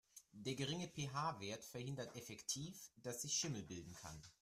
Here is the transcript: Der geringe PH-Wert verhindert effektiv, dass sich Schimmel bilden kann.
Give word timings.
Der 0.31 0.55
geringe 0.55 0.87
PH-Wert 0.87 1.63
verhindert 1.63 2.15
effektiv, 2.15 2.75
dass 3.03 3.21
sich 3.21 3.33
Schimmel 3.35 3.61
bilden 3.61 3.93
kann. 3.93 4.19